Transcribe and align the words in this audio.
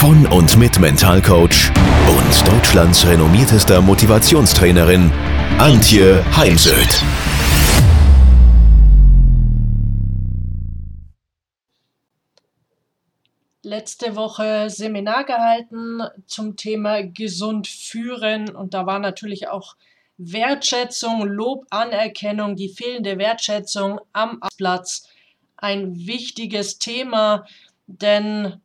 von 0.00 0.26
und 0.28 0.56
mit 0.56 0.80
Mentalcoach 0.80 1.70
und 2.08 2.48
Deutschlands 2.48 3.06
renommiertester 3.06 3.82
Motivationstrainerin 3.82 5.12
Antje 5.58 6.24
Heimsöth. 6.38 7.02
Letzte 13.62 14.16
Woche 14.16 14.70
Seminar 14.70 15.24
gehalten 15.24 16.00
zum 16.26 16.56
Thema 16.56 17.02
gesund 17.02 17.68
führen 17.68 18.48
und 18.56 18.72
da 18.72 18.86
war 18.86 19.00
natürlich 19.00 19.48
auch 19.48 19.76
Wertschätzung, 20.16 21.26
Lob, 21.26 21.66
Anerkennung, 21.68 22.56
die 22.56 22.70
fehlende 22.70 23.18
Wertschätzung 23.18 24.00
am 24.14 24.40
Platz 24.56 25.10
ein 25.58 25.94
wichtiges 26.06 26.78
Thema, 26.78 27.44
denn 27.86 28.62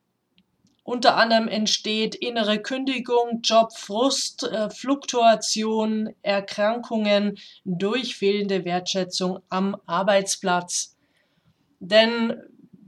unter 0.85 1.17
anderem 1.17 1.47
entsteht 1.47 2.13
innere 2.13 2.61
Kündigung, 2.61 3.41
Jobfrust, 3.43 4.43
äh, 4.43 4.69
Fluktuation, 4.69 6.13
Erkrankungen 6.21 7.39
durch 7.65 8.15
fehlende 8.15 8.63
Wertschätzung 8.65 9.39
am 9.49 9.75
Arbeitsplatz. 9.87 10.95
Denn 11.79 12.39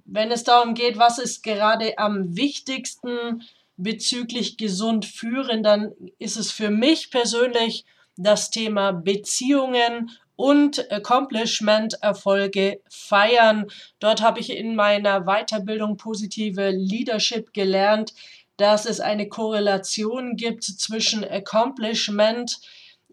wenn 0.05 0.29
es 0.29 0.43
darum 0.43 0.75
geht, 0.75 0.99
was 0.99 1.17
ist 1.17 1.41
gerade 1.41 1.97
am 1.97 2.37
wichtigsten 2.37 3.41
bezüglich 3.77 4.57
gesund 4.57 5.05
führen, 5.05 5.63
dann 5.63 5.91
ist 6.19 6.37
es 6.37 6.51
für 6.51 6.69
mich 6.69 7.09
persönlich 7.09 7.83
das 8.15 8.51
Thema 8.51 8.91
Beziehungen 8.91 10.11
und 10.37 10.89
Accomplishment-Erfolge 10.89 12.79
feiern. 12.89 13.65
Dort 13.99 14.21
habe 14.21 14.39
ich 14.39 14.51
in 14.51 14.75
meiner 14.75 15.25
Weiterbildung 15.25 15.97
positive 15.97 16.69
Leadership 16.69 17.53
gelernt, 17.53 18.13
dass 18.55 18.85
es 18.85 19.01
eine 19.01 19.27
Korrelation 19.27 20.37
gibt 20.37 20.63
zwischen 20.63 21.25
Accomplishment, 21.25 22.59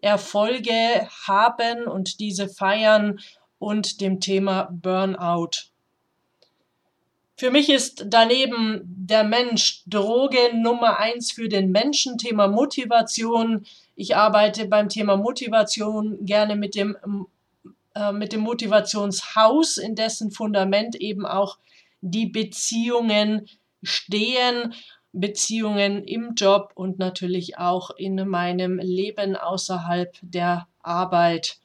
Erfolge 0.01 1.09
haben 1.27 1.87
und 1.87 2.19
diese 2.19 2.47
feiern 2.47 3.19
und 3.57 4.01
dem 4.01 4.19
Thema 4.19 4.69
Burnout. 4.71 5.74
Für 7.37 7.51
mich 7.51 7.69
ist 7.69 8.05
daneben 8.07 8.81
der 8.85 9.25
Mensch 9.25 9.83
Droge 9.87 10.37
Nummer 10.53 10.99
eins 10.99 11.33
für 11.33 11.49
den 11.49 11.69
Menschen, 11.69 12.17
Thema 12.17 12.47
Motivation. 12.47 13.65
Ich 13.95 14.15
arbeite 14.15 14.67
beim 14.67 14.87
Thema 14.87 15.17
Motivation 15.17 16.25
gerne 16.25 16.55
mit 16.55 16.75
dem, 16.75 16.95
äh, 17.93 18.13
mit 18.13 18.31
dem 18.31 18.39
Motivationshaus, 18.39 19.77
in 19.77 19.95
dessen 19.95 20.31
Fundament 20.31 20.95
eben 20.95 21.25
auch 21.25 21.57
die 21.99 22.27
Beziehungen 22.27 23.47
stehen. 23.83 24.73
Beziehungen 25.11 26.03
im 26.03 26.35
Job 26.35 26.73
und 26.75 26.99
natürlich 26.99 27.57
auch 27.57 27.91
in 27.91 28.15
meinem 28.27 28.79
Leben 28.79 29.37
außerhalb 29.37 30.17
der 30.21 30.67
Arbeit. 30.79 31.57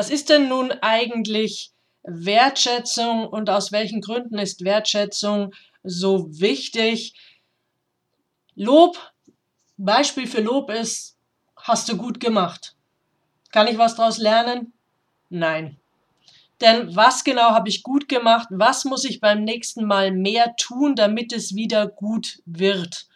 Was 0.00 0.08
ist 0.08 0.30
denn 0.30 0.48
nun 0.48 0.72
eigentlich 0.80 1.72
Wertschätzung 2.04 3.26
und 3.26 3.50
aus 3.50 3.70
welchen 3.70 4.00
Gründen 4.00 4.38
ist 4.38 4.64
Wertschätzung 4.64 5.52
so 5.82 6.40
wichtig? 6.40 7.12
Lob, 8.54 8.96
Beispiel 9.76 10.26
für 10.26 10.40
Lob 10.40 10.70
ist, 10.70 11.18
hast 11.54 11.86
du 11.90 11.98
gut 11.98 12.18
gemacht. 12.18 12.76
Kann 13.52 13.66
ich 13.66 13.76
was 13.76 13.94
daraus 13.94 14.16
lernen? 14.16 14.72
Nein. 15.28 15.78
Denn 16.62 16.96
was 16.96 17.22
genau 17.22 17.50
habe 17.50 17.68
ich 17.68 17.82
gut 17.82 18.08
gemacht? 18.08 18.48
Was 18.50 18.86
muss 18.86 19.04
ich 19.04 19.20
beim 19.20 19.44
nächsten 19.44 19.84
Mal 19.84 20.12
mehr 20.12 20.56
tun, 20.56 20.96
damit 20.96 21.30
es 21.34 21.54
wieder 21.54 21.86
gut 21.86 22.40
wird? 22.46 23.09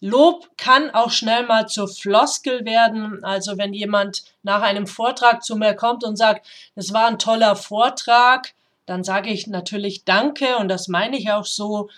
Lob 0.00 0.50
kann 0.58 0.90
auch 0.90 1.10
schnell 1.10 1.46
mal 1.46 1.66
zur 1.66 1.88
Floskel 1.88 2.64
werden. 2.64 3.24
Also 3.24 3.56
wenn 3.56 3.72
jemand 3.72 4.24
nach 4.42 4.62
einem 4.62 4.86
Vortrag 4.86 5.42
zu 5.42 5.56
mir 5.56 5.74
kommt 5.74 6.04
und 6.04 6.16
sagt, 6.16 6.46
es 6.74 6.92
war 6.92 7.06
ein 7.06 7.18
toller 7.18 7.56
Vortrag, 7.56 8.54
dann 8.84 9.04
sage 9.04 9.30
ich 9.30 9.46
natürlich 9.46 10.04
Danke 10.04 10.56
und 10.58 10.68
das 10.68 10.88
meine 10.88 11.16
ich 11.16 11.30
auch 11.30 11.46
so. 11.46 11.88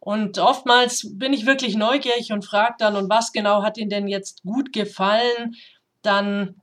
Und 0.00 0.38
oftmals 0.38 1.06
bin 1.18 1.32
ich 1.32 1.46
wirklich 1.46 1.74
neugierig 1.74 2.32
und 2.32 2.44
frage 2.44 2.76
dann, 2.78 2.96
und 2.96 3.10
was 3.10 3.32
genau 3.32 3.62
hat 3.62 3.78
Ihnen 3.78 3.90
denn 3.90 4.08
jetzt 4.08 4.42
gut 4.42 4.72
gefallen? 4.72 5.56
Dann 6.02 6.60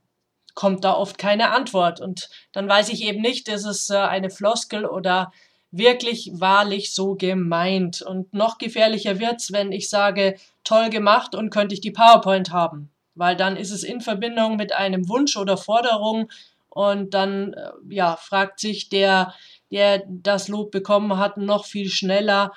kommt 0.54 0.84
da 0.84 0.94
oft 0.94 1.18
keine 1.18 1.50
Antwort. 1.50 2.00
Und 2.00 2.30
dann 2.52 2.68
weiß 2.68 2.88
ich 2.88 3.02
eben 3.02 3.20
nicht, 3.20 3.48
ist 3.48 3.66
es 3.66 3.90
äh, 3.90 3.98
eine 3.98 4.30
Floskel 4.30 4.86
oder 4.86 5.30
wirklich 5.70 6.30
wahrlich 6.34 6.94
so 6.94 7.14
gemeint. 7.14 8.02
Und 8.02 8.32
noch 8.32 8.58
gefährlicher 8.58 9.20
wird's, 9.20 9.52
wenn 9.52 9.70
ich 9.70 9.90
sage, 9.90 10.36
toll 10.66 10.90
gemacht 10.90 11.34
und 11.34 11.50
könnte 11.50 11.74
ich 11.74 11.80
die 11.80 11.90
PowerPoint 11.90 12.50
haben. 12.50 12.90
Weil 13.14 13.36
dann 13.36 13.56
ist 13.56 13.70
es 13.70 13.82
in 13.82 14.00
Verbindung 14.00 14.56
mit 14.56 14.74
einem 14.74 15.08
Wunsch 15.08 15.36
oder 15.36 15.56
Forderung 15.56 16.30
und 16.68 17.14
dann 17.14 17.54
äh, 17.54 17.70
ja, 17.88 18.16
fragt 18.16 18.60
sich 18.60 18.90
der, 18.90 19.32
der 19.70 20.02
das 20.06 20.48
Lob 20.48 20.70
bekommen 20.70 21.16
hat, 21.16 21.38
noch 21.38 21.64
viel 21.64 21.88
schneller, 21.88 22.52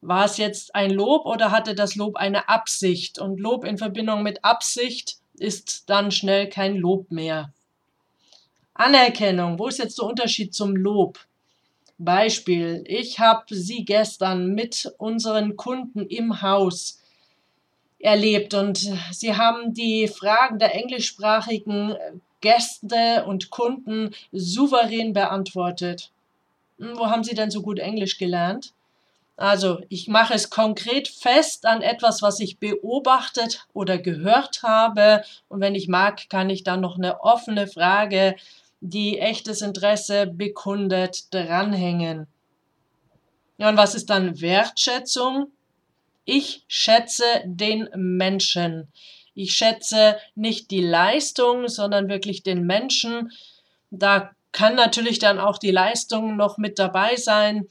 war 0.00 0.24
es 0.24 0.36
jetzt 0.36 0.74
ein 0.74 0.90
Lob 0.90 1.26
oder 1.26 1.52
hatte 1.52 1.76
das 1.76 1.94
Lob 1.94 2.16
eine 2.16 2.48
Absicht? 2.48 3.20
Und 3.20 3.38
Lob 3.38 3.64
in 3.64 3.78
Verbindung 3.78 4.24
mit 4.24 4.44
Absicht 4.44 5.18
ist 5.34 5.88
dann 5.88 6.10
schnell 6.10 6.48
kein 6.48 6.76
Lob 6.76 7.12
mehr. 7.12 7.52
Anerkennung, 8.74 9.60
wo 9.60 9.68
ist 9.68 9.78
jetzt 9.78 9.98
der 9.98 10.06
Unterschied 10.06 10.54
zum 10.54 10.74
Lob? 10.74 11.20
Beispiel, 11.98 12.82
ich 12.86 13.20
habe 13.20 13.54
Sie 13.54 13.84
gestern 13.84 14.54
mit 14.54 14.92
unseren 14.98 15.56
Kunden 15.56 16.06
im 16.06 16.42
Haus 16.42 17.01
erlebt 18.02 18.52
und 18.52 18.90
Sie 19.12 19.36
haben 19.36 19.72
die 19.72 20.08
Fragen 20.08 20.58
der 20.58 20.74
englischsprachigen 20.74 21.96
Gäste 22.40 23.24
und 23.26 23.50
Kunden 23.50 24.14
souverän 24.32 25.12
beantwortet. 25.12 26.10
Hm, 26.78 26.98
wo 26.98 27.06
haben 27.06 27.24
Sie 27.24 27.34
denn 27.34 27.50
so 27.50 27.62
gut 27.62 27.78
Englisch 27.78 28.18
gelernt? 28.18 28.74
Also, 29.36 29.80
ich 29.88 30.08
mache 30.08 30.34
es 30.34 30.50
konkret 30.50 31.08
fest 31.08 31.64
an 31.64 31.80
etwas, 31.80 32.20
was 32.20 32.38
ich 32.40 32.58
beobachtet 32.58 33.66
oder 33.72 33.96
gehört 33.96 34.62
habe. 34.62 35.24
Und 35.48 35.60
wenn 35.60 35.74
ich 35.74 35.88
mag, 35.88 36.28
kann 36.28 36.50
ich 36.50 36.64
dann 36.64 36.80
noch 36.80 36.96
eine 36.96 37.22
offene 37.22 37.66
Frage 37.66 38.36
die 38.80 39.20
echtes 39.20 39.62
Interesse 39.62 40.26
bekundet, 40.26 41.32
dranhängen. 41.32 42.26
Ja, 43.56 43.68
und 43.68 43.76
was 43.76 43.94
ist 43.94 44.10
dann 44.10 44.40
Wertschätzung? 44.40 45.52
Ich 46.24 46.64
schätze 46.68 47.24
den 47.44 47.88
Menschen. 47.94 48.92
Ich 49.34 49.54
schätze 49.54 50.18
nicht 50.34 50.70
die 50.70 50.82
Leistung, 50.82 51.68
sondern 51.68 52.08
wirklich 52.08 52.42
den 52.42 52.64
Menschen. 52.64 53.32
Da 53.90 54.30
kann 54.52 54.74
natürlich 54.74 55.18
dann 55.18 55.38
auch 55.38 55.58
die 55.58 55.70
Leistung 55.70 56.36
noch 56.36 56.58
mit 56.58 56.78
dabei 56.78 57.16
sein. 57.16 57.66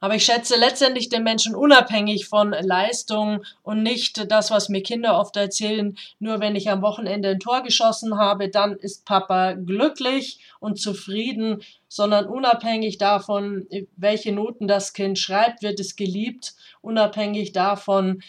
Aber 0.00 0.14
ich 0.14 0.24
schätze 0.24 0.56
letztendlich 0.56 1.08
den 1.08 1.24
Menschen 1.24 1.56
unabhängig 1.56 2.28
von 2.28 2.52
Leistung 2.52 3.42
und 3.62 3.82
nicht 3.82 4.30
das, 4.30 4.50
was 4.50 4.68
mir 4.68 4.82
Kinder 4.82 5.18
oft 5.18 5.36
erzählen, 5.36 5.98
nur 6.20 6.38
wenn 6.38 6.54
ich 6.54 6.70
am 6.70 6.82
Wochenende 6.82 7.30
ein 7.30 7.40
Tor 7.40 7.62
geschossen 7.62 8.16
habe, 8.16 8.48
dann 8.48 8.76
ist 8.76 9.04
Papa 9.04 9.54
glücklich 9.54 10.38
und 10.60 10.80
zufrieden, 10.80 11.62
sondern 11.88 12.26
unabhängig 12.26 12.98
davon, 12.98 13.66
welche 13.96 14.32
Noten 14.32 14.68
das 14.68 14.92
Kind 14.92 15.18
schreibt, 15.18 15.62
wird 15.62 15.80
es 15.80 15.96
geliebt, 15.96 16.54
unabhängig 16.80 17.52
davon, 17.52 18.22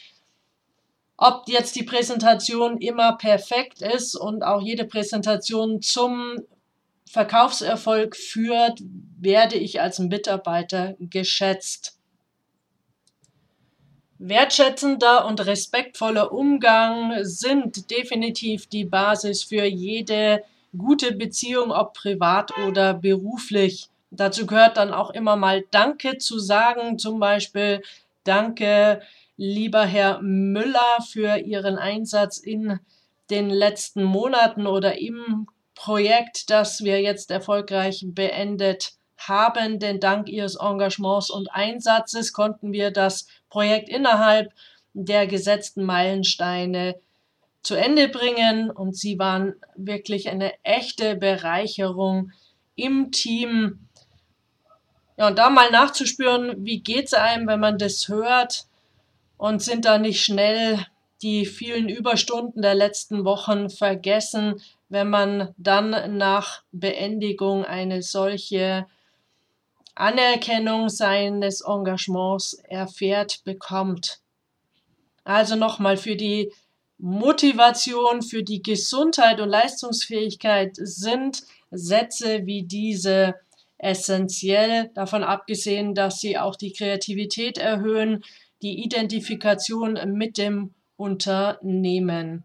ob 1.18 1.44
jetzt 1.48 1.76
die 1.76 1.84
Präsentation 1.84 2.78
immer 2.80 3.18
perfekt 3.18 3.82
ist 3.82 4.16
und 4.16 4.42
auch 4.42 4.62
jede 4.62 4.86
Präsentation 4.86 5.82
zum 5.82 6.38
Verkaufserfolg 7.10 8.16
führt, 8.16 8.84
werde 9.20 9.56
ich 9.56 9.82
als 9.82 9.98
Mitarbeiter 9.98 10.96
geschätzt. 11.00 11.98
Wertschätzender 14.20 15.26
und 15.26 15.44
respektvoller 15.44 16.32
Umgang 16.32 17.24
sind 17.24 17.90
definitiv 17.90 18.68
die 18.68 18.86
Basis 18.86 19.44
für 19.44 19.66
jede 19.66 20.44
gute 20.78 21.16
Beziehung, 21.16 21.72
ob 21.72 21.96
privat 21.96 22.56
oder 22.68 22.94
beruflich. 22.94 23.90
Dazu 24.12 24.46
gehört 24.46 24.78
dann 24.78 24.94
auch 24.94 25.10
immer 25.10 25.36
mal 25.36 25.64
Danke 25.72 26.20
zu 26.20 26.38
sagen, 26.38 27.00
zum 27.00 27.20
Beispiel 27.20 27.82
Danke, 28.24 29.02
lieber 29.36 29.84
Herr 29.84 30.22
Müller, 30.22 31.00
für 31.10 31.38
Ihren 31.40 31.80
Einsatz 31.80 32.38
in 32.38 32.80
den 33.32 33.50
letzten 33.50 34.04
Monaten 34.04 34.68
oder 34.68 35.00
im 35.00 35.48
Projekt, 35.80 36.50
das 36.50 36.84
wir 36.84 37.02
jetzt 37.02 37.32
erfolgreich 37.32 38.04
beendet 38.06 38.92
haben. 39.18 39.80
Denn 39.80 40.02
dank 40.02 40.28
Ihres 40.28 40.56
Engagements 40.56 41.30
und 41.30 41.48
Einsatzes 41.54 42.34
konnten 42.34 42.74
wir 42.74 42.92
das 42.92 43.28
Projekt 43.50 43.88
innerhalb 43.88 44.52
der 44.94 45.26
gesetzten 45.26 45.84
Meilensteine 45.86 46.96
zu 47.64 47.76
Ende 47.76 48.10
bringen. 48.10 48.70
Und 48.70 48.98
Sie 48.98 49.18
waren 49.20 49.56
wirklich 49.78 50.28
eine 50.28 50.52
echte 50.64 51.16
Bereicherung 51.16 52.34
im 52.76 53.14
Team. 53.14 53.88
Ja, 55.16 55.28
und 55.28 55.40
da 55.40 55.50
mal 55.50 55.72
nachzuspüren, 55.72 56.66
wie 56.66 56.82
geht 56.82 57.06
es 57.06 57.14
einem, 57.14 57.48
wenn 57.48 57.62
man 57.62 57.78
das 57.78 58.10
hört 58.10 58.66
und 59.38 59.62
sind 59.62 59.86
da 59.86 59.98
nicht 59.98 60.22
schnell 60.26 60.86
die 61.22 61.46
vielen 61.46 61.88
Überstunden 61.88 62.62
der 62.62 62.76
letzten 62.76 63.24
Wochen 63.24 63.70
vergessen, 63.70 64.62
wenn 64.90 65.10
man 65.10 65.54
dann 65.58 66.18
nach 66.18 66.64
Beendigung 66.72 67.64
eine 67.64 68.02
solche 68.02 68.88
Anerkennung 69.96 70.90
seines 70.90 71.62
Engagements 71.62 72.54
erfährt, 72.54 73.44
bekommt. 73.44 74.20
Also 75.24 75.56
nochmal 75.56 75.98
für 75.98 76.16
die 76.16 76.52
Motivation, 76.98 78.22
für 78.22 78.44
die 78.44 78.62
Gesundheit 78.62 79.40
und 79.40 79.50
Leistungsfähigkeit 79.50 80.72
sind 80.76 81.44
Sätze 81.72 82.46
wie 82.46 82.64
diese 82.64 83.36
essentiell, 83.78 84.92
davon 84.96 85.24
abgesehen, 85.24 85.96
dass 85.96 86.20
sie 86.20 86.38
auch 86.38 86.56
die 86.56 86.74
Kreativität 86.74 87.58
erhöhen, 87.58 88.24
die 88.62 88.84
Identifikation 88.84 89.98
mit 90.14 90.38
dem 90.38 90.74
Unternehmen. 90.98 92.44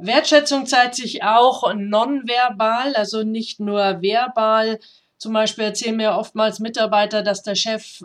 Wertschätzung 0.00 0.66
zeigt 0.66 0.94
sich 0.94 1.22
auch 1.22 1.72
nonverbal, 1.74 2.94
also 2.94 3.22
nicht 3.22 3.60
nur 3.60 4.00
verbal. 4.00 4.80
Zum 5.18 5.32
Beispiel 5.32 5.64
erzählen 5.64 5.96
mir 5.96 6.12
oftmals 6.12 6.58
Mitarbeiter, 6.58 7.22
dass 7.22 7.42
der 7.42 7.54
Chef 7.54 8.02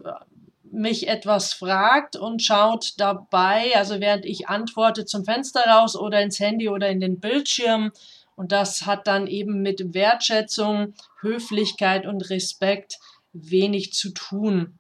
mich 0.63 1.07
etwas 1.07 1.53
fragt 1.53 2.15
und 2.17 2.41
schaut 2.41 2.93
dabei, 2.97 3.71
also 3.75 4.01
während 4.01 4.25
ich 4.25 4.49
antworte, 4.49 5.05
zum 5.05 5.23
Fenster 5.23 5.61
raus 5.61 5.95
oder 5.95 6.21
ins 6.21 6.39
Handy 6.39 6.69
oder 6.69 6.89
in 6.89 6.99
den 6.99 7.19
Bildschirm. 7.19 7.91
Und 8.35 8.51
das 8.51 8.85
hat 8.85 9.07
dann 9.07 9.27
eben 9.27 9.61
mit 9.61 9.93
Wertschätzung, 9.93 10.93
Höflichkeit 11.21 12.05
und 12.05 12.29
Respekt 12.29 12.99
wenig 13.31 13.93
zu 13.93 14.11
tun. 14.11 14.77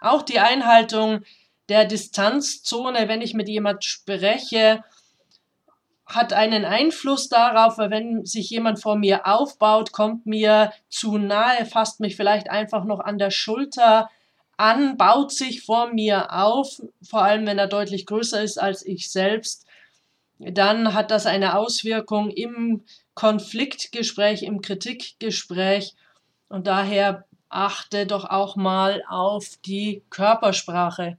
Auch 0.00 0.22
die 0.22 0.40
Einhaltung 0.40 1.22
der 1.68 1.84
Distanzzone, 1.84 3.08
wenn 3.08 3.22
ich 3.22 3.34
mit 3.34 3.48
jemand 3.48 3.84
spreche, 3.84 4.82
hat 6.06 6.32
einen 6.32 6.64
Einfluss 6.64 7.28
darauf, 7.28 7.78
weil 7.78 7.90
wenn 7.90 8.26
sich 8.26 8.50
jemand 8.50 8.80
vor 8.80 8.96
mir 8.96 9.26
aufbaut, 9.26 9.92
kommt 9.92 10.26
mir 10.26 10.72
zu 10.88 11.16
nahe, 11.18 11.64
fasst 11.64 12.00
mich 12.00 12.16
vielleicht 12.16 12.50
einfach 12.50 12.84
noch 12.84 13.00
an 13.00 13.18
der 13.18 13.30
Schulter 13.30 14.10
an, 14.56 14.96
baut 14.96 15.32
sich 15.32 15.64
vor 15.64 15.92
mir 15.92 16.32
auf, 16.32 16.80
vor 17.02 17.22
allem 17.22 17.46
wenn 17.46 17.58
er 17.58 17.66
deutlich 17.66 18.06
größer 18.06 18.42
ist 18.42 18.58
als 18.58 18.84
ich 18.84 19.10
selbst, 19.10 19.66
dann 20.38 20.94
hat 20.94 21.10
das 21.10 21.26
eine 21.26 21.56
Auswirkung 21.56 22.30
im 22.30 22.84
Konfliktgespräch, 23.14 24.42
im 24.42 24.60
Kritikgespräch 24.60 25.94
und 26.48 26.66
daher 26.66 27.24
achte 27.48 28.06
doch 28.06 28.24
auch 28.24 28.56
mal 28.56 29.02
auf 29.08 29.58
die 29.64 30.02
Körpersprache. 30.10 31.18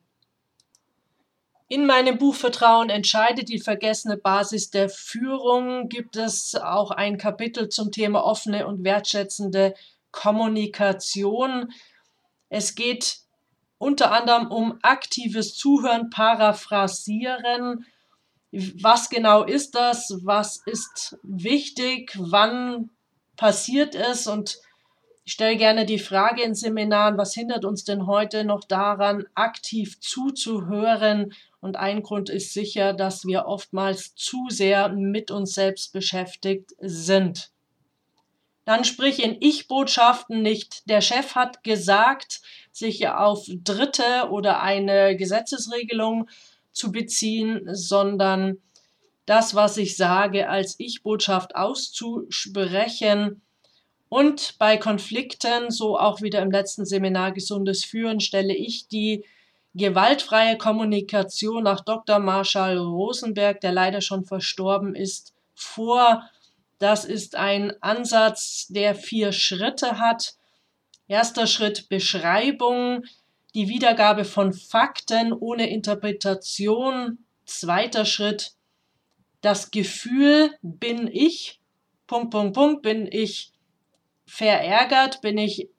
In 1.68 1.88
meinem 1.88 2.20
Buch 2.20 2.36
Vertrauen 2.36 2.92
entscheidet 2.92 3.50
die 3.50 3.60
vergessene 3.60 4.18
Basis 4.18 4.70
der 4.70 4.88
Führung 4.88 5.90
gibt 5.90 6.16
es 6.16 6.54
auch 6.54 6.92
ein 6.92 7.18
Kapitel 7.18 7.70
zum 7.70 7.92
Thema 7.92 8.24
offene 8.24 8.68
und 8.68 8.84
wertschätzende 8.84 9.74
Kommunikation. 10.12 11.72
Es 12.50 12.76
geht 12.76 13.18
unter 13.80 14.12
anderem 14.12 14.52
um 14.52 14.78
aktives 14.84 15.56
Zuhören, 15.56 16.12
Paraphrasieren. 16.12 17.86
Was 18.52 19.10
genau 19.10 19.44
ist 19.44 19.74
das? 19.74 20.14
Was 20.24 20.62
ist 20.68 21.18
wichtig? 21.24 22.16
Wann 22.16 22.92
passiert 23.38 23.96
es? 23.96 24.28
Und 24.28 24.60
ich 25.26 25.34
stelle 25.34 25.58
gerne 25.58 25.88
die 25.88 25.98
Frage 25.98 26.44
in 26.44 26.54
Seminaren, 26.54 27.18
was 27.18 27.34
hindert 27.34 27.66
uns 27.66 27.84
denn 27.84 28.06
heute 28.06 28.44
noch 28.44 28.64
daran, 28.64 29.26
aktiv 29.34 30.00
zuzuhören? 30.00 31.34
Und 31.60 31.78
ein 31.78 32.04
Grund 32.04 32.30
ist 32.30 32.54
sicher, 32.54 32.94
dass 32.94 33.26
wir 33.26 33.48
oftmals 33.48 34.14
zu 34.14 34.46
sehr 34.50 34.90
mit 34.90 35.32
uns 35.32 35.54
selbst 35.56 35.94
beschäftigt 35.94 36.76
sind. 36.80 37.50
Dann 38.66 38.84
sprich 38.84 39.24
in 39.24 39.38
Ich-Botschaften 39.40 40.44
nicht, 40.44 40.88
der 40.88 41.02
Chef 41.02 41.34
hat 41.34 41.64
gesagt, 41.64 42.42
sich 42.72 43.08
auf 43.08 43.48
Dritte 43.48 44.30
oder 44.30 44.62
eine 44.62 45.18
Gesetzesregelung 45.18 46.30
zu 46.72 46.92
beziehen, 46.92 47.68
sondern 47.72 48.60
das, 49.26 49.56
was 49.56 49.78
ich 49.78 49.98
sage, 49.98 50.50
als 50.50 50.76
Ich-Botschaft 50.78 51.56
auszusprechen 51.56 53.42
und 54.16 54.58
bei 54.60 54.78
Konflikten, 54.78 55.72
so 55.72 56.00
auch 56.00 56.22
wieder 56.22 56.42
im 56.42 56.50
letzten 56.50 56.86
Seminar 56.86 57.34
Gesundes 57.34 57.84
Führen, 57.84 58.22
stelle 58.22 58.56
ich 58.56 58.88
die 58.88 59.26
gewaltfreie 59.74 60.58
Kommunikation 60.58 61.64
nach 61.64 61.82
Dr. 61.82 62.20
Marshall 62.20 62.78
Rosenberg, 62.78 63.60
der 63.60 63.74
leider 63.74 64.00
schon 64.00 64.24
verstorben 64.24 64.96
ist, 64.96 65.34
vor. 65.54 66.24
Das 66.80 67.04
ist 67.04 67.36
ein 67.36 67.74
Ansatz, 67.82 68.68
der 68.70 68.96
vier 68.96 69.34
Schritte 69.34 70.00
hat. 70.00 70.36
Erster 71.10 71.46
Schritt 71.46 71.90
Beschreibung, 71.90 73.04
die 73.54 73.68
Wiedergabe 73.68 74.24
von 74.24 74.54
Fakten 74.54 75.34
ohne 75.34 75.70
Interpretation. 75.70 77.18
Zweiter 77.46 78.06
Schritt 78.06 78.54
das 79.42 79.72
Gefühl, 79.72 80.52
bin 80.62 81.10
ich, 81.12 81.60
Punkt, 82.08 82.32
Punkt, 82.32 82.54
Punkt, 82.54 82.82
bin 82.82 83.10
ich 83.12 83.52
verärgert, 84.26 85.22
bin 85.22 85.38
ich 85.38 85.70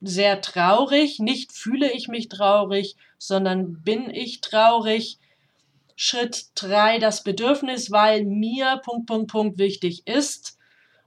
sehr 0.00 0.40
traurig, 0.40 1.18
nicht 1.18 1.52
fühle 1.52 1.90
ich 1.90 2.08
mich 2.08 2.28
traurig, 2.28 2.96
sondern 3.18 3.82
bin 3.82 4.10
ich 4.10 4.40
traurig. 4.40 5.18
Schritt 5.96 6.46
3, 6.56 6.98
das 6.98 7.22
Bedürfnis, 7.22 7.90
weil 7.90 8.24
mir 8.24 8.80
Punkt, 8.84 9.06
Punkt, 9.06 9.30
Punkt 9.30 9.58
wichtig 9.58 10.06
ist. 10.06 10.58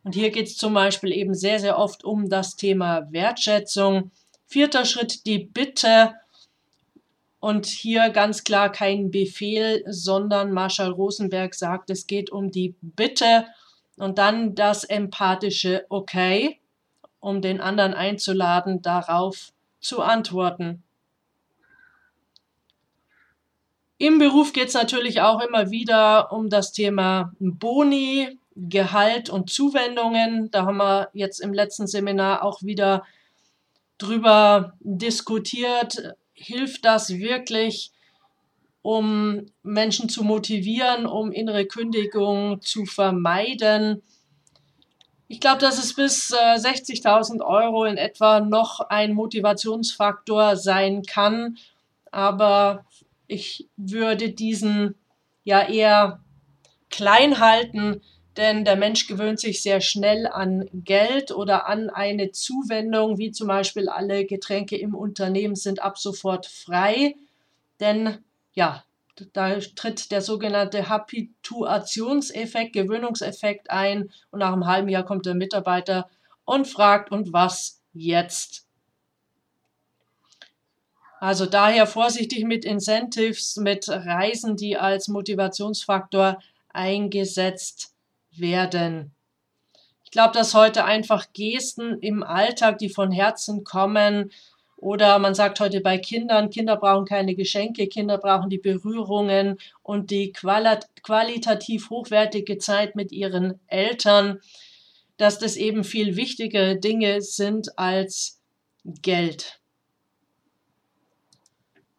Und 0.04 0.16
hier 0.16 0.32
geht 0.32 0.48
es 0.48 0.58
zum 0.58 0.74
Beispiel 0.74 1.12
eben 1.12 1.36
sehr, 1.36 1.60
sehr 1.60 1.78
oft 1.78 2.06
um 2.06 2.30
das 2.30 2.56
Thema 2.56 3.12
Wertschätzung. 3.12 4.12
Vierter 4.46 4.86
Schritt, 4.86 5.26
die 5.26 5.40
Bitte. 5.40 6.14
Und 7.40 7.66
hier 7.66 8.10
ganz 8.10 8.46
klar 8.46 8.72
kein 8.72 9.12
Befehl, 9.12 9.84
sondern 9.88 10.54
Marshall 10.54 10.92
Rosenberg 10.92 11.54
sagt, 11.54 11.90
es 11.90 12.08
geht 12.08 12.32
um 12.32 12.50
die 12.50 12.76
Bitte 12.82 13.46
und 13.98 14.18
dann 14.18 14.56
das 14.56 14.86
empathische 14.86 15.86
Okay 15.90 16.60
um 17.20 17.42
den 17.42 17.62
anderen 17.62 17.94
einzuladen, 17.94 18.82
darauf 18.82 19.52
zu 19.80 20.02
antworten. 20.02 20.84
Im 24.00 24.20
Beruf 24.20 24.54
geht 24.54 24.68
es 24.68 24.74
natürlich 24.76 25.22
auch 25.22 25.42
immer 25.42 25.72
wieder 25.72 26.32
um 26.32 26.50
das 26.50 26.72
Thema 26.72 27.34
Boni, 27.40 28.38
Gehalt 28.56 29.30
und 29.30 29.50
Zuwendungen. 29.50 30.52
Da 30.52 30.66
haben 30.66 30.78
wir 30.78 31.10
jetzt 31.14 31.40
im 31.40 31.54
letzten 31.54 31.88
Seminar 31.88 32.44
auch 32.44 32.62
wieder 32.62 33.04
drüber 33.98 34.74
diskutiert. 34.82 36.16
Hilft 36.34 36.86
das 36.86 37.10
wirklich, 37.10 37.92
um 38.84 39.48
Menschen 39.64 40.10
zu 40.10 40.24
motivieren, 40.24 41.08
um 41.08 41.32
innere 41.32 41.66
Kündigung 41.66 42.62
zu 42.62 42.86
vermeiden? 42.86 44.04
Ich 45.30 45.42
glaube, 45.42 45.60
dass 45.60 45.78
es 45.78 45.94
bis 45.94 46.32
äh, 46.32 46.36
60.000 46.36 47.42
Euro 47.46 47.84
in 47.84 47.98
etwa 47.98 48.40
noch 48.40 48.80
ein 48.80 49.14
Motivationsfaktor 49.14 50.56
sein 50.56 51.04
kann, 51.04 51.58
aber 52.12 52.86
ich 53.28 53.68
würde 53.76 54.30
diesen 54.30 54.96
ja 55.44 55.68
eher 55.68 56.22
klein 56.90 57.40
halten, 57.40 58.02
denn 58.38 58.64
der 58.64 58.78
Mensch 58.78 59.08
gewöhnt 59.08 59.40
sich 59.40 59.62
sehr 59.62 59.82
schnell 59.82 60.28
an 60.28 60.70
Geld 60.72 61.32
oder 61.32 61.68
an 61.68 61.90
eine 61.90 62.32
Zuwendung, 62.32 63.18
wie 63.18 63.32
zum 63.32 63.48
Beispiel 63.48 63.90
alle 63.90 64.26
Getränke 64.26 64.78
im 64.78 64.96
Unternehmen 64.96 65.56
sind 65.56 65.82
ab 65.82 65.98
sofort 65.98 66.46
frei. 66.46 67.16
Denn 67.80 68.20
ja, 68.54 68.84
da 69.34 69.60
tritt 69.60 70.12
der 70.12 70.22
sogenannte 70.22 70.90
Habituationseffekt, 70.90 72.74
Gewöhnungseffekt 72.74 73.70
ein 73.70 74.12
und 74.32 74.40
nach 74.40 74.54
einem 74.54 74.66
halben 74.66 74.90
Jahr 74.90 75.04
kommt 75.04 75.26
der 75.26 75.36
Mitarbeiter 75.36 76.10
und 76.46 76.68
fragt, 76.68 77.12
und 77.12 77.34
was 77.34 77.82
jetzt? 77.94 78.66
Also 81.20 81.46
daher 81.46 81.88
vorsichtig 81.88 82.46
mit 82.46 82.64
Incentives, 82.64 83.58
mit 83.58 83.90
Reisen, 83.90 84.56
die 84.56 84.78
als 84.78 85.08
Motivationsfaktor 85.08 86.40
eingesetzt 86.70 87.94
werden. 88.32 89.12
Ich 90.04 90.12
glaube, 90.12 90.34
dass 90.34 90.54
heute 90.54 90.86
einfach 90.86 91.34
Gesten 91.34 92.00
im 92.00 92.24
Alltag, 92.24 92.78
die 92.78 92.90
von 92.90 93.12
Herzen 93.12 93.64
kommen, 93.64 94.32
oder 94.78 95.18
man 95.18 95.34
sagt 95.34 95.60
heute 95.60 95.82
bei 95.82 95.98
Kindern, 95.98 96.52
Kinder 96.52 96.78
brauchen 96.78 97.06
keine 97.06 97.36
Geschenke, 97.36 97.88
Kinder 97.88 98.20
brauchen 98.20 98.50
die 98.50 98.60
Berührungen 98.60 99.58
und 99.82 100.12
die 100.12 100.32
qualitativ 100.32 101.90
hochwertige 101.90 102.60
Zeit 102.60 102.96
mit 102.96 103.12
ihren 103.12 103.60
Eltern, 103.68 104.40
dass 105.18 105.40
das 105.40 105.56
eben 105.56 105.84
viel 105.84 106.16
wichtigere 106.16 106.78
Dinge 106.78 107.22
sind 107.22 107.78
als 107.78 108.40
Geld. 109.02 109.60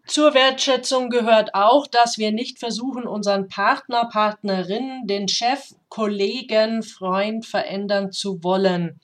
Zur 0.06 0.32
Wertschätzung 0.32 1.10
gehört 1.10 1.54
auch, 1.54 1.86
dass 1.86 2.16
wir 2.16 2.32
nicht 2.32 2.58
versuchen, 2.58 3.06
unseren 3.06 3.48
Partner, 3.48 4.08
Partnerin, 4.10 5.02
den 5.04 5.28
Chef, 5.28 5.74
Kollegen, 5.90 6.82
Freund 6.82 7.44
verändern 7.44 8.10
zu 8.10 8.42
wollen. 8.42 9.00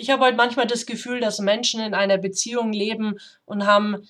Ich 0.00 0.10
habe 0.10 0.24
heute 0.24 0.36
manchmal 0.36 0.68
das 0.68 0.86
Gefühl, 0.86 1.18
dass 1.18 1.40
Menschen 1.40 1.80
in 1.80 1.92
einer 1.92 2.18
Beziehung 2.18 2.72
leben 2.72 3.18
und 3.44 3.66
haben 3.66 4.08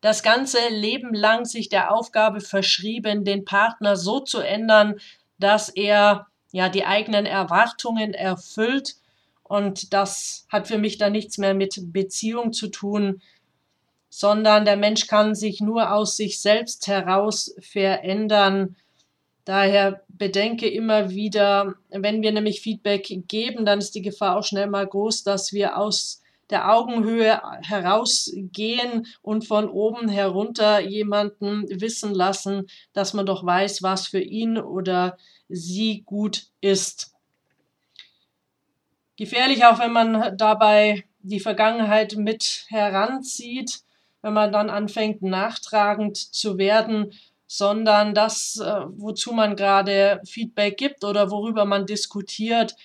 das 0.00 0.22
ganze 0.22 0.56
Leben 0.70 1.12
lang 1.12 1.44
sich 1.44 1.68
der 1.68 1.92
Aufgabe 1.92 2.40
verschrieben, 2.40 3.26
den 3.26 3.44
Partner 3.44 3.96
so 3.96 4.20
zu 4.20 4.40
ändern, 4.40 4.94
dass 5.38 5.68
er 5.68 6.28
ja 6.50 6.70
die 6.70 6.86
eigenen 6.86 7.26
Erwartungen 7.26 8.14
erfüllt. 8.14 8.94
Und 9.42 9.92
das 9.92 10.46
hat 10.48 10.66
für 10.66 10.78
mich 10.78 10.96
dann 10.96 11.12
nichts 11.12 11.36
mehr 11.36 11.52
mit 11.52 11.92
Beziehung 11.92 12.54
zu 12.54 12.68
tun, 12.68 13.20
sondern 14.08 14.64
der 14.64 14.78
Mensch 14.78 15.08
kann 15.08 15.34
sich 15.34 15.60
nur 15.60 15.92
aus 15.92 16.16
sich 16.16 16.40
selbst 16.40 16.86
heraus 16.86 17.54
verändern. 17.60 18.76
Daher 19.48 20.02
bedenke 20.08 20.68
immer 20.68 21.08
wieder, 21.08 21.76
wenn 21.88 22.20
wir 22.20 22.32
nämlich 22.32 22.60
Feedback 22.60 23.06
geben, 23.28 23.64
dann 23.64 23.78
ist 23.78 23.94
die 23.94 24.02
Gefahr 24.02 24.36
auch 24.36 24.44
schnell 24.44 24.66
mal 24.66 24.86
groß, 24.86 25.22
dass 25.22 25.54
wir 25.54 25.78
aus 25.78 26.20
der 26.50 26.70
Augenhöhe 26.70 27.40
herausgehen 27.62 29.06
und 29.22 29.46
von 29.46 29.70
oben 29.70 30.10
herunter 30.10 30.80
jemanden 30.80 31.64
wissen 31.80 32.12
lassen, 32.12 32.66
dass 32.92 33.14
man 33.14 33.24
doch 33.24 33.42
weiß, 33.42 33.82
was 33.82 34.08
für 34.08 34.20
ihn 34.20 34.58
oder 34.58 35.16
sie 35.48 36.02
gut 36.04 36.48
ist. 36.60 37.14
Gefährlich 39.16 39.64
auch, 39.64 39.78
wenn 39.78 39.92
man 39.92 40.36
dabei 40.36 41.06
die 41.20 41.40
Vergangenheit 41.40 42.16
mit 42.16 42.66
heranzieht 42.68 43.80
wenn 44.22 44.32
man 44.32 44.52
dann 44.52 44.70
anfängt, 44.70 45.22
nachtragend 45.22 46.16
zu 46.16 46.58
werden, 46.58 47.12
sondern 47.48 48.14
das, 48.14 48.60
äh, 48.62 48.82
wozu 48.88 49.32
man 49.32 49.56
gerade 49.56 50.20
Feedback 50.24 50.76
gibt 50.76 51.02
oder 51.02 51.30
worüber 51.30 51.64
man 51.64 51.86
diskutiert, 51.86 52.76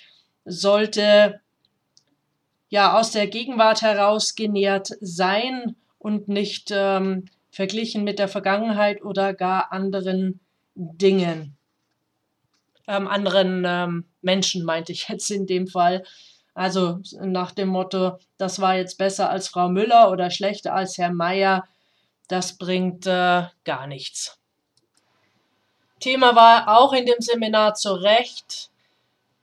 sollte 0.46 1.42
ja 2.70 2.98
aus 2.98 3.12
der 3.12 3.28
Gegenwart 3.28 3.82
heraus 3.82 4.36
genährt 4.36 4.90
sein 5.02 5.76
und 6.00 6.30
nicht 6.30 6.72
ähm, 6.72 7.26
verglichen 7.52 8.04
mit 8.04 8.20
der 8.20 8.30
Vergangenheit 8.30 9.04
oder 9.04 9.34
gar 9.34 9.72
anderen 9.72 10.40
Dingen. 10.76 11.56
Ähm, 12.88 13.08
anderen 13.08 13.64
ähm, 13.68 14.06
Menschen 14.22 14.64
meinte 14.64 14.94
ich 14.94 15.10
jetzt 15.10 15.30
in 15.30 15.46
dem 15.46 15.68
Fall. 15.68 16.04
Also 16.54 17.00
nach 17.20 17.52
dem 17.52 17.68
Motto, 17.68 18.18
das 18.38 18.62
war 18.62 18.78
jetzt 18.78 18.98
besser 18.98 19.30
als 19.30 19.50
Frau 19.50 19.70
Müller 19.70 20.10
oder 20.10 20.30
schlechter 20.30 20.74
als 20.74 20.98
Herr 20.98 21.12
Meier, 21.12 21.66
das 22.28 22.58
bringt 22.58 23.06
äh, 23.08 23.44
gar 23.64 23.88
nichts. 23.88 24.40
Thema 26.04 26.36
war 26.36 26.68
auch 26.68 26.92
in 26.92 27.06
dem 27.06 27.20
Seminar 27.22 27.76
zu 27.76 27.94
Recht. 27.94 28.70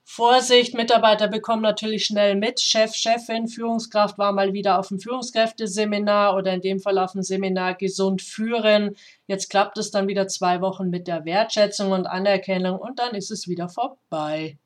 Vorsicht, 0.05 0.75
Mitarbeiter 0.75 1.27
bekommen 1.27 1.63
natürlich 1.63 2.05
schnell 2.05 2.37
mit. 2.37 2.61
Chef, 2.61 2.95
Chefin, 2.95 3.49
Führungskraft 3.49 4.19
war 4.19 4.33
mal 4.33 4.53
wieder 4.53 4.79
auf 4.79 4.89
dem 4.89 5.01
Führungskräfteseminar 5.01 6.37
oder 6.37 6.53
in 6.53 6.61
dem 6.61 6.79
Fall 6.79 6.99
auf 6.99 7.13
dem 7.13 7.23
Seminar 7.23 7.77
Gesund 7.77 8.21
führen. 8.21 8.95
Jetzt 9.27 9.49
klappt 9.49 9.79
es 9.79 9.91
dann 9.91 10.07
wieder 10.07 10.29
zwei 10.29 10.61
Wochen 10.61 10.91
mit 10.91 11.09
der 11.09 11.25
Wertschätzung 11.25 11.93
und 11.93 12.07
Anerkennung 12.07 12.79
und 12.79 12.99
dann 12.99 13.15
ist 13.15 13.31
es 13.31 13.49
wieder 13.49 13.71
vorbei. 13.71 14.59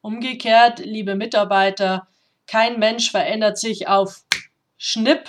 Umgekehrt, 0.00 0.78
liebe 0.78 1.14
Mitarbeiter, 1.14 2.08
kein 2.46 2.78
Mensch 2.78 3.10
verändert 3.10 3.58
sich 3.58 3.86
auf 3.86 4.24
Schnipp, 4.78 5.28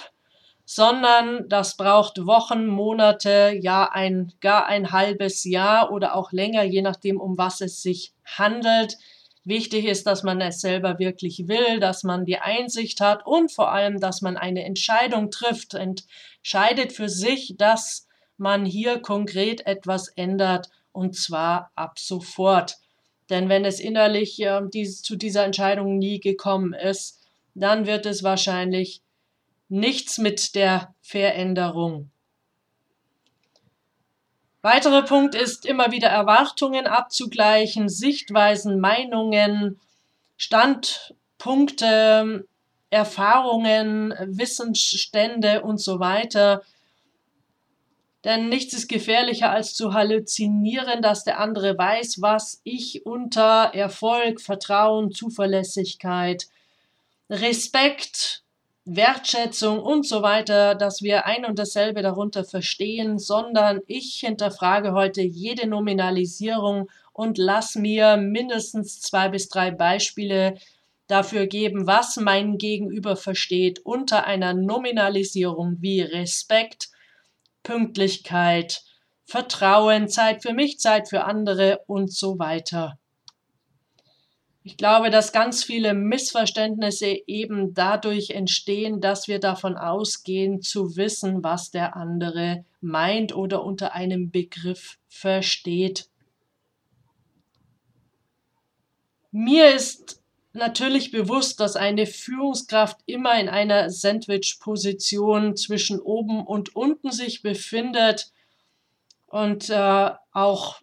sondern 0.66 1.48
das 1.50 1.76
braucht 1.76 2.26
Wochen, 2.26 2.68
Monate, 2.68 3.58
ja 3.62 3.90
ein, 3.92 4.34
gar 4.40 4.66
ein 4.68 4.92
halbes 4.92 5.44
Jahr 5.44 5.92
oder 5.92 6.16
auch 6.16 6.32
länger, 6.32 6.64
je 6.64 6.82
nachdem, 6.82 7.20
um 7.20 7.38
was 7.38 7.62
es 7.62 7.82
sich 7.82 8.14
handelt. 8.26 8.98
Wichtig 9.46 9.86
ist, 9.86 10.08
dass 10.08 10.24
man 10.24 10.40
es 10.40 10.62
selber 10.62 11.00
wirklich 11.00 11.48
will, 11.50 11.80
dass 11.82 12.04
man 12.04 12.26
die 12.26 12.38
Einsicht 12.38 13.02
hat 13.02 13.26
und 13.26 13.52
vor 13.52 13.72
allem, 13.72 14.00
dass 14.00 14.22
man 14.22 14.38
eine 14.38 14.64
Entscheidung 14.64 15.32
trifft, 15.32 15.74
entscheidet 15.74 16.94
für 16.94 17.10
sich, 17.10 17.56
dass 17.58 18.08
man 18.38 18.66
hier 18.66 19.00
konkret 19.00 19.66
etwas 19.66 20.08
ändert 20.08 20.70
und 20.94 21.16
zwar 21.16 21.72
ab 21.76 22.00
sofort. 22.00 22.78
Denn 23.30 23.50
wenn 23.50 23.66
es 23.66 23.80
innerlich 23.80 24.42
äh, 24.42 24.62
dies, 24.74 25.02
zu 25.02 25.16
dieser 25.16 25.44
Entscheidung 25.44 25.98
nie 25.98 26.20
gekommen 26.20 26.74
ist, 26.74 27.20
dann 27.56 27.86
wird 27.86 28.06
es 28.06 28.24
wahrscheinlich 28.24 29.03
nichts 29.74 30.18
mit 30.18 30.56
der 30.56 30.96
Veränderung. 31.02 32.10
Weiterer 34.62 35.04
Punkt 35.04 35.36
ist 35.36 35.66
immer 35.66 35.92
wieder 35.92 36.08
Erwartungen 36.08 36.88
abzugleichen, 36.88 37.90
Sichtweisen, 37.90 38.80
Meinungen, 38.80 39.82
Standpunkte, 40.38 42.48
Erfahrungen, 42.90 44.14
Wissensstände 44.28 45.64
und 45.64 45.80
so 45.80 46.00
weiter 46.00 46.62
denn 48.24 48.48
nichts 48.48 48.74
ist 48.74 48.88
gefährlicher 48.88 49.52
als 49.52 49.76
zu 49.76 49.94
halluzinieren, 49.94 51.02
dass 51.02 51.26
der 51.26 51.40
andere 51.40 51.78
weiß, 51.78 52.22
was 52.22 52.62
ich 52.64 53.06
unter 53.06 53.72
Erfolg, 53.74 54.40
Vertrauen, 54.40 55.12
Zuverlässigkeit, 55.12 56.48
Respekt, 57.30 58.43
Wertschätzung 58.86 59.80
und 59.80 60.06
so 60.06 60.22
weiter, 60.22 60.76
dass 60.76 61.02
wir 61.02 61.26
ein 61.26 61.46
und 61.46 61.58
dasselbe 61.58 62.02
darunter 62.02 62.44
verstehen, 62.44 63.18
sondern 63.18 63.80
ich 63.88 64.20
hinterfrage 64.20 64.92
heute 64.92 65.22
jede 65.22 65.68
Nominalisierung 65.68 66.90
und 67.14 67.38
lass 67.38 67.76
mir 67.76 68.18
mindestens 68.18 69.00
zwei 69.00 69.30
bis 69.30 69.48
drei 69.48 69.72
Beispiele 69.72 70.56
dafür 71.08 71.48
geben, 71.48 71.88
was 71.88 72.18
mein 72.18 72.58
Gegenüber 72.58 73.16
versteht 73.16 73.80
unter 73.86 74.26
einer 74.26 74.54
Nominalisierung 74.54 75.78
wie 75.80 76.02
Respekt, 76.02 76.90
Pünktlichkeit, 77.62 78.84
Vertrauen, 79.26 80.10
Zeit 80.10 80.42
für 80.42 80.54
mich, 80.54 80.80
Zeit 80.80 81.08
für 81.08 81.24
andere 81.24 81.80
und 81.88 82.14
so 82.14 82.38
weiter. 82.38 82.98
Ich 84.66 84.78
glaube, 84.78 85.10
dass 85.10 85.34
ganz 85.34 85.62
viele 85.64 85.94
Missverständnisse 85.94 87.18
eben 87.28 87.74
dadurch 87.74 88.30
entstehen, 88.30 89.02
dass 89.02 89.28
wir 89.28 89.40
davon 89.40 89.76
ausgehen 89.76 90.62
zu 90.62 90.96
wissen, 90.96 91.44
was 91.44 91.70
der 91.70 91.98
andere 91.98 92.64
meint 92.80 93.36
oder 93.36 93.64
unter 93.64 93.94
einem 93.94 94.32
Begriff 94.32 94.98
versteht. 95.10 96.08
Mir 99.32 99.76
ist 99.76 100.22
natürlich 100.54 101.12
bewusst, 101.12 101.60
dass 101.60 101.76
eine 101.76 102.06
Führungskraft 102.06 103.02
immer 103.06 103.38
in 103.40 103.50
einer 103.50 103.90
Sandwich-Position 103.90 105.58
zwischen 105.58 106.00
oben 106.00 106.46
und 106.46 106.74
unten 106.74 107.12
sich 107.12 107.42
befindet 107.42 108.32
und 109.28 109.70
äh, 109.70 110.12
auch 110.32 110.83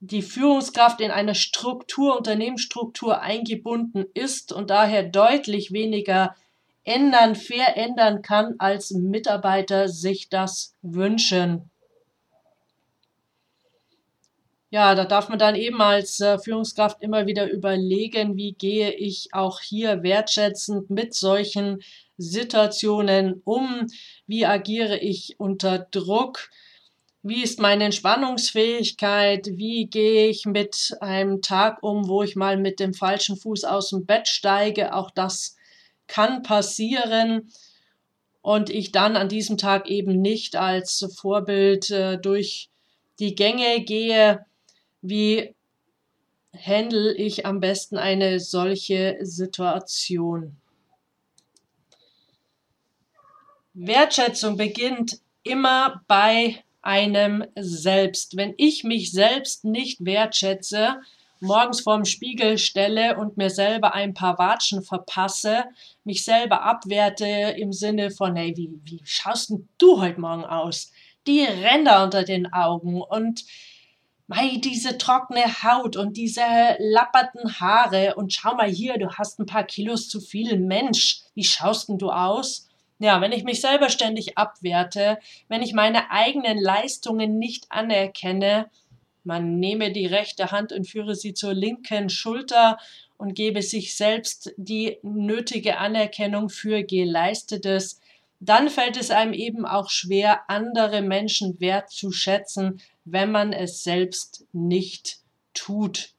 die 0.00 0.22
Führungskraft 0.22 1.00
in 1.00 1.10
eine 1.10 1.34
Struktur, 1.34 2.16
Unternehmensstruktur 2.16 3.20
eingebunden 3.20 4.04
ist 4.14 4.52
und 4.52 4.70
daher 4.70 5.02
deutlich 5.02 5.72
weniger 5.72 6.34
ändern, 6.84 7.34
verändern 7.34 8.22
kann, 8.22 8.54
als 8.58 8.92
Mitarbeiter 8.92 9.88
sich 9.88 10.28
das 10.28 10.74
wünschen. 10.82 11.70
Ja, 14.70 14.94
da 14.94 15.06
darf 15.06 15.30
man 15.30 15.38
dann 15.38 15.54
eben 15.54 15.80
als 15.80 16.20
äh, 16.20 16.38
Führungskraft 16.38 17.02
immer 17.02 17.26
wieder 17.26 17.50
überlegen, 17.50 18.36
wie 18.36 18.52
gehe 18.52 18.92
ich 18.92 19.30
auch 19.32 19.60
hier 19.60 20.02
wertschätzend 20.02 20.90
mit 20.90 21.14
solchen 21.14 21.80
Situationen 22.18 23.40
um, 23.44 23.86
wie 24.26 24.44
agiere 24.44 24.98
ich 24.98 25.36
unter 25.38 25.78
Druck, 25.78 26.50
wie 27.22 27.42
ist 27.42 27.58
meine 27.58 27.84
Entspannungsfähigkeit, 27.84 29.48
wie 29.52 29.86
gehe 29.86 30.28
ich 30.28 30.46
mit 30.46 30.96
einem 31.00 31.42
Tag 31.42 31.82
um, 31.82 32.08
wo 32.08 32.22
ich 32.22 32.36
mal 32.36 32.56
mit 32.56 32.80
dem 32.80 32.94
falschen 32.94 33.36
Fuß 33.36 33.64
aus 33.64 33.90
dem 33.90 34.06
Bett 34.06 34.28
steige, 34.28 34.94
auch 34.94 35.10
das 35.10 35.56
kann 36.06 36.42
passieren. 36.42 37.50
und 38.40 38.70
ich 38.70 38.92
dann 38.92 39.16
an 39.16 39.28
diesem 39.28 39.58
Tag 39.58 39.90
eben 39.90 40.22
nicht 40.22 40.56
als 40.56 41.06
Vorbild 41.16 41.90
äh, 41.90 42.18
durch 42.18 42.70
die 43.18 43.34
Gänge 43.34 43.82
gehe, 43.84 44.46
wie 45.02 45.54
handle 46.54 47.12
ich 47.14 47.44
am 47.44 47.60
besten 47.60 47.98
eine 47.98 48.40
solche 48.40 49.18
Situation. 49.20 50.56
Wertschätzung 53.74 54.56
beginnt 54.56 55.20
immer 55.42 56.02
bei 56.06 56.64
einem 56.88 57.44
selbst. 57.54 58.38
Wenn 58.38 58.54
ich 58.56 58.82
mich 58.82 59.12
selbst 59.12 59.66
nicht 59.66 60.06
wertschätze, 60.06 60.96
morgens 61.38 61.82
vorm 61.82 62.06
Spiegel 62.06 62.56
stelle 62.56 63.18
und 63.18 63.36
mir 63.36 63.50
selber 63.50 63.94
ein 63.94 64.14
paar 64.14 64.38
Watschen 64.38 64.82
verpasse, 64.82 65.64
mich 66.04 66.24
selber 66.24 66.62
abwerte 66.62 67.26
im 67.58 67.74
Sinne 67.74 68.10
von, 68.10 68.36
hey, 68.36 68.56
wie, 68.56 68.70
wie 68.84 69.02
schaust 69.04 69.50
denn 69.50 69.68
du 69.76 70.00
heute 70.00 70.18
Morgen 70.18 70.46
aus? 70.46 70.90
Die 71.26 71.44
Ränder 71.44 72.04
unter 72.04 72.24
den 72.24 72.50
Augen 72.54 73.02
und 73.02 73.44
mei, 74.26 74.56
diese 74.56 74.96
trockene 74.96 75.62
Haut 75.62 75.94
und 75.96 76.16
diese 76.16 76.40
lapperten 76.78 77.60
Haare 77.60 78.14
und 78.14 78.32
schau 78.32 78.54
mal 78.54 78.70
hier, 78.70 78.96
du 78.96 79.10
hast 79.10 79.38
ein 79.38 79.46
paar 79.46 79.64
Kilos 79.64 80.08
zu 80.08 80.22
viel. 80.22 80.58
Mensch, 80.58 81.20
wie 81.34 81.44
schaust 81.44 81.90
denn 81.90 81.98
du 81.98 82.10
aus? 82.10 82.67
Ja, 83.00 83.20
wenn 83.20 83.32
ich 83.32 83.44
mich 83.44 83.60
selber 83.60 83.90
ständig 83.90 84.36
abwerte, 84.36 85.18
wenn 85.48 85.62
ich 85.62 85.72
meine 85.72 86.10
eigenen 86.10 86.58
Leistungen 86.58 87.38
nicht 87.38 87.66
anerkenne, 87.70 88.70
man 89.22 89.58
nehme 89.58 89.92
die 89.92 90.06
rechte 90.06 90.50
Hand 90.50 90.72
und 90.72 90.88
führe 90.88 91.14
sie 91.14 91.34
zur 91.34 91.54
linken 91.54 92.08
Schulter 92.10 92.78
und 93.16 93.34
gebe 93.34 93.62
sich 93.62 93.96
selbst 93.96 94.52
die 94.56 94.98
nötige 95.02 95.78
Anerkennung 95.78 96.48
für 96.48 96.82
Geleistetes, 96.82 98.00
dann 98.40 98.68
fällt 98.68 98.96
es 98.96 99.10
einem 99.10 99.32
eben 99.32 99.66
auch 99.66 99.90
schwer, 99.90 100.48
andere 100.48 101.02
Menschen 101.02 101.60
wertzuschätzen, 101.60 102.80
wenn 103.04 103.30
man 103.30 103.52
es 103.52 103.82
selbst 103.82 104.46
nicht 104.52 105.18
tut. 105.54 106.14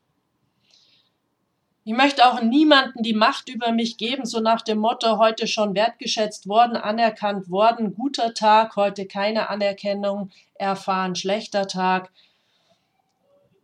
Ich 1.89 1.95
möchte 1.95 2.27
auch 2.27 2.43
niemanden 2.43 3.01
die 3.01 3.15
Macht 3.15 3.49
über 3.49 3.71
mich 3.71 3.97
geben, 3.97 4.23
so 4.23 4.41
nach 4.41 4.61
dem 4.61 4.77
Motto, 4.77 5.17
heute 5.17 5.47
schon 5.47 5.73
wertgeschätzt 5.73 6.47
worden, 6.47 6.77
anerkannt 6.77 7.49
worden, 7.49 7.95
guter 7.95 8.35
Tag, 8.35 8.75
heute 8.75 9.07
keine 9.07 9.49
Anerkennung 9.49 10.29
erfahren, 10.53 11.15
schlechter 11.15 11.67
Tag, 11.67 12.11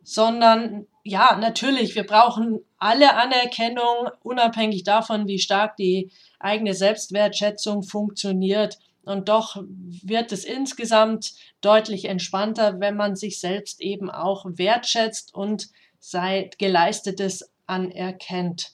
sondern 0.01 0.87
ja, 1.03 1.37
natürlich, 1.39 1.93
wir 1.93 2.03
brauchen 2.03 2.61
alle 2.79 3.13
Anerkennung, 3.15 4.09
unabhängig 4.23 4.83
davon, 4.83 5.27
wie 5.27 5.37
stark 5.37 5.77
die 5.77 6.09
eigene 6.39 6.73
Selbstwertschätzung 6.73 7.83
funktioniert. 7.83 8.79
Und 9.03 9.29
doch 9.29 9.63
wird 10.01 10.31
es 10.31 10.45
insgesamt 10.45 11.33
deutlich 11.61 12.05
entspannter, 12.05 12.79
wenn 12.79 12.95
man 12.95 13.15
sich 13.15 13.39
selbst 13.39 13.81
eben 13.81 14.09
auch 14.09 14.47
wertschätzt 14.47 15.35
und 15.35 15.67
sei 15.99 16.49
geleistetes 16.57 17.51
anerkennt. 17.67 18.71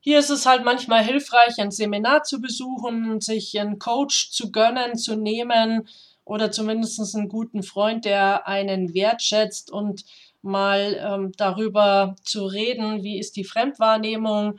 Hier 0.00 0.20
ist 0.20 0.30
es 0.30 0.46
halt 0.46 0.64
manchmal 0.64 1.04
hilfreich, 1.04 1.58
ein 1.58 1.70
Seminar 1.70 2.22
zu 2.22 2.40
besuchen, 2.40 3.20
sich 3.20 3.58
einen 3.58 3.78
Coach 3.78 4.30
zu 4.30 4.50
gönnen, 4.50 4.96
zu 4.96 5.16
nehmen 5.16 5.88
oder 6.24 6.50
zumindest 6.50 7.14
einen 7.14 7.28
guten 7.28 7.62
Freund, 7.62 8.04
der 8.04 8.46
einen 8.46 8.94
wertschätzt 8.94 9.70
und 9.70 10.04
mal 10.42 10.96
ähm, 11.00 11.32
darüber 11.36 12.16
zu 12.22 12.46
reden, 12.46 13.02
wie 13.02 13.18
ist 13.18 13.36
die 13.36 13.44
Fremdwahrnehmung, 13.44 14.58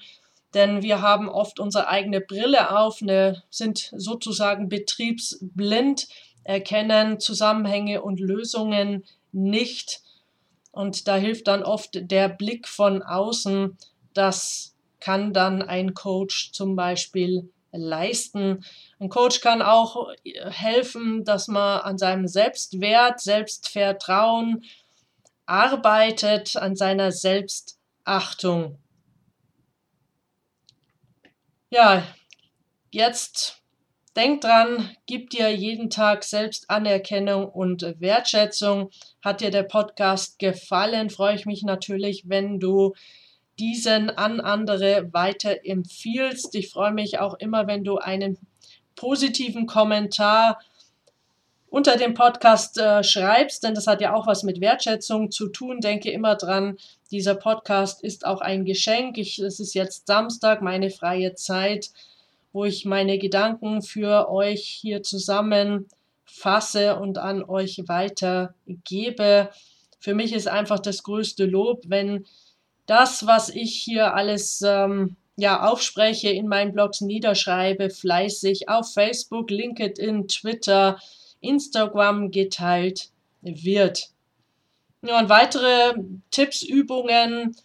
denn 0.54 0.82
wir 0.82 1.02
haben 1.02 1.30
oft 1.30 1.60
unsere 1.60 1.88
eigene 1.88 2.22
Brille 2.22 2.76
auf, 2.78 3.02
eine, 3.02 3.44
sind 3.50 3.92
sozusagen 3.96 4.68
betriebsblind, 4.68 6.08
erkennen 6.44 7.20
Zusammenhänge 7.20 8.02
und 8.02 8.20
Lösungen 8.20 9.06
nicht 9.32 10.02
und 10.80 11.10
da 11.10 11.18
hilft 11.18 11.50
dann 11.50 11.62
oft 11.64 11.90
der 12.10 12.30
Blick 12.30 12.66
von 12.66 13.04
außen. 13.04 13.78
Das 14.14 14.78
kann 15.02 15.34
dann 15.34 15.62
ein 15.62 15.94
Coach 15.94 16.54
zum 16.54 16.78
Beispiel 16.78 17.52
leisten. 17.74 18.64
Ein 18.98 19.10
Coach 19.10 19.42
kann 19.42 19.62
auch 19.62 20.08
helfen, 20.24 21.26
dass 21.26 21.50
man 21.50 21.82
an 21.82 21.98
seinem 21.98 22.30
Selbstwert, 22.30 23.20
Selbstvertrauen 23.20 24.64
arbeitet, 25.46 26.56
an 26.56 26.78
seiner 26.78 27.12
Selbstachtung. 27.12 28.80
Ja, 31.72 32.08
jetzt 32.90 33.59
Denk 34.16 34.42
dran, 34.42 34.90
gib 35.06 35.30
dir 35.30 35.56
jeden 35.56 35.90
Tag 35.90 36.24
selbst 36.24 36.70
Anerkennung 36.70 37.48
und 37.48 37.84
Wertschätzung. 38.00 38.90
Hat 39.24 39.42
dir 39.42 39.52
der 39.52 39.64
Podcast 39.64 40.40
gefallen, 40.40 41.10
freue 41.10 41.36
ich 41.36 41.46
mich 41.46 41.64
natürlich, 41.64 42.28
wenn 42.28 42.60
du 42.60 42.96
diesen 43.60 44.10
an 44.10 44.40
andere 44.40 45.10
weiterempfiehlst. 45.12 46.56
Ich 46.56 46.70
freue 46.70 46.92
mich 46.92 47.20
auch 47.20 47.36
immer, 47.36 47.68
wenn 47.68 47.84
du 47.84 47.98
einen 47.98 48.38
positiven 48.96 49.68
Kommentar 49.68 50.60
unter 51.70 51.98
dem 51.98 52.16
Podcast 52.16 52.80
äh, 52.80 53.04
schreibst, 53.04 53.64
denn 53.64 53.76
das 53.76 53.86
hat 53.86 54.02
ja 54.02 54.16
auch 54.16 54.26
was 54.26 54.42
mit 54.44 54.60
Wertschätzung 54.60 55.30
zu 55.30 55.50
tun. 55.50 55.82
Denke 55.82 56.10
immer 56.10 56.36
dran, 56.36 56.78
dieser 57.12 57.36
Podcast 57.36 58.04
ist 58.04 58.26
auch 58.26 58.42
ein 58.42 58.66
Geschenk. 58.66 59.18
Ich, 59.20 59.38
es 59.38 59.60
ist 59.60 59.76
jetzt 59.76 60.08
Samstag, 60.08 60.64
meine 60.64 60.90
freie 60.90 61.36
Zeit 61.36 61.92
wo 62.52 62.66
ich 62.66 62.86
meine 62.86 63.18
Gedanken 63.18 63.82
für 63.82 64.30
euch 64.30 64.66
hier 64.66 65.04
zusammen 65.04 65.88
fasse 66.26 66.98
und 66.98 67.18
an 67.18 67.44
euch 67.44 67.84
weitergebe. 67.88 69.50
Für 70.00 70.14
mich 70.14 70.34
ist 70.34 70.48
einfach 70.48 70.80
das 70.80 71.04
größte 71.04 71.46
Lob, 71.46 71.84
wenn 71.88 72.26
das, 72.86 73.28
was 73.28 73.50
ich 73.50 73.76
hier 73.76 74.16
alles 74.16 74.64
ähm, 74.66 75.16
ja, 75.36 75.68
aufspreche, 75.68 76.30
in 76.30 76.48
meinen 76.48 76.74
Blogs 76.74 77.02
niederschreibe, 77.02 77.90
fleißig 77.90 78.70
auf 78.70 78.94
Facebook, 78.94 79.52
LinkedIn, 79.52 80.28
Twitter, 80.28 81.00
Instagram 81.42 82.32
geteilt 82.32 83.10
wird. 83.42 84.10
Ja, 85.02 85.20
und 85.20 85.30
weitere 85.30 85.94
Tipps, 86.32 86.62
Übungen, 86.62 87.56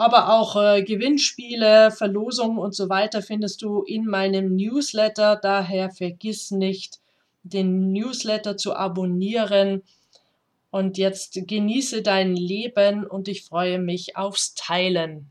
aber 0.00 0.32
auch 0.32 0.56
äh, 0.56 0.82
Gewinnspiele, 0.82 1.90
Verlosungen 1.90 2.58
und 2.58 2.74
so 2.74 2.88
weiter 2.88 3.22
findest 3.22 3.60
du 3.62 3.82
in 3.82 4.06
meinem 4.06 4.56
Newsletter. 4.56 5.36
Daher 5.36 5.90
vergiss 5.90 6.50
nicht, 6.50 7.00
den 7.42 7.92
Newsletter 7.92 8.56
zu 8.56 8.74
abonnieren. 8.74 9.82
Und 10.70 10.98
jetzt 10.98 11.38
genieße 11.46 12.02
dein 12.02 12.34
Leben 12.34 13.06
und 13.06 13.28
ich 13.28 13.44
freue 13.44 13.78
mich 13.78 14.16
aufs 14.16 14.54
Teilen. 14.54 15.30